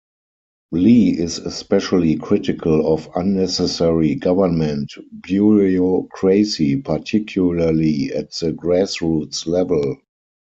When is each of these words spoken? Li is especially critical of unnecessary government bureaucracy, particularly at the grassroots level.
Li 0.71 1.11
is 1.11 1.37
especially 1.37 2.15
critical 2.15 2.91
of 2.91 3.07
unnecessary 3.13 4.15
government 4.15 4.91
bureaucracy, 5.21 6.77
particularly 6.77 8.11
at 8.11 8.31
the 8.31 8.51
grassroots 8.51 9.45
level. 9.45 9.97